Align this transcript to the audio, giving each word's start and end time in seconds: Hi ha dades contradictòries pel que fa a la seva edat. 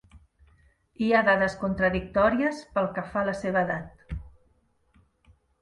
Hi 1.01 1.09
ha 1.11 1.19
dades 1.27 1.57
contradictòries 1.65 2.63
pel 2.79 2.91
que 2.97 3.05
fa 3.13 3.23
a 3.23 3.29
la 3.31 3.39
seva 3.43 3.65
edat. 3.71 4.19